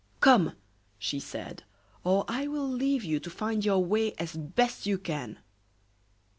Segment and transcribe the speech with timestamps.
[0.19, 0.53] "Come!"
[0.97, 1.63] she said,
[2.03, 5.37] "or I will leave you to find your way as best you can."